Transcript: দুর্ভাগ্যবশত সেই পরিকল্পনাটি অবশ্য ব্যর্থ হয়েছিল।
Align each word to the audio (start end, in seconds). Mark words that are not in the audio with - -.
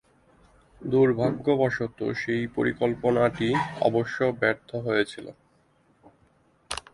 দুর্ভাগ্যবশত 0.81 1.99
সেই 2.21 2.43
পরিকল্পনাটি 2.55 3.49
অবশ্য 3.81 4.17
ব্যর্থ 4.39 4.69
হয়েছিল। 4.85 5.25